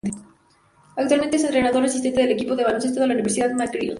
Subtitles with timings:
[0.95, 3.89] Actualmente es entrenador asistente del equipo de baloncesto de la Universidad McGill.